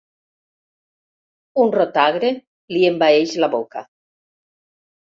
Un 1.65 1.75
rot 1.77 2.01
agre 2.05 2.33
li 2.75 2.83
envaeix 2.91 3.39
la 3.45 3.55
boca. 3.61 3.89